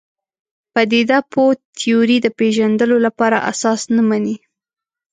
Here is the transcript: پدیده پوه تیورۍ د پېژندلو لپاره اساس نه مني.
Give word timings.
پدیده 0.73 1.19
پوه 1.31 1.53
تیورۍ 1.77 2.17
د 2.25 2.27
پېژندلو 2.39 2.97
لپاره 3.05 3.37
اساس 3.51 3.81
نه 3.95 4.03
مني. 4.09 4.35